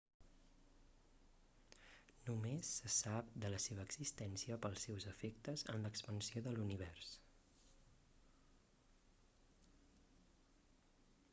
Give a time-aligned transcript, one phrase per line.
[2.29, 7.13] només se sap de la seva existència pels seus efectes en l'expansió de l'univers